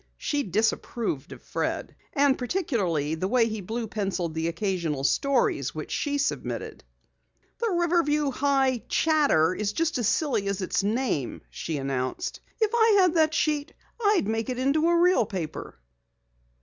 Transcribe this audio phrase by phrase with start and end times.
[0.17, 5.03] She disapproved of Fred, his pimples, and particularly the way he blue penciled the occasional
[5.03, 6.83] stories which she submitted.
[7.59, 12.39] "The Riverview High Chatter is just as silly as its name," she announced.
[12.59, 15.77] "If I had that sheet I'd make it into a real paper."